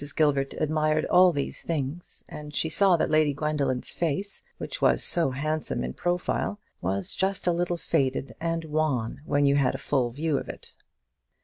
Gilbert 0.17 0.55
admired 0.57 1.05
all 1.11 1.31
these 1.31 1.61
things, 1.61 2.23
and 2.27 2.55
she 2.55 2.69
saw 2.69 2.97
that 2.97 3.11
Lady 3.11 3.35
Gwendoline's 3.35 3.91
face, 3.93 4.41
which 4.57 4.81
was 4.81 5.03
so 5.03 5.29
handsome 5.29 5.83
in 5.83 5.93
profile, 5.93 6.57
was 6.81 7.13
just 7.13 7.45
a 7.45 7.51
little 7.53 7.77
faded 7.77 8.33
and 8.39 8.65
wan 8.65 9.21
when 9.25 9.45
you 9.45 9.57
had 9.57 9.75
a 9.75 9.77
full 9.77 10.09
view 10.09 10.39
of 10.39 10.49
it. 10.49 10.73